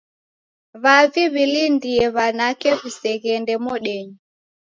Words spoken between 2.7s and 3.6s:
w'iseghende